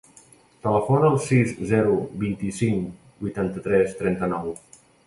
[0.63, 4.55] Telefona al sis, zero, vint-i-cinc, vuitanta-tres, trenta-nou.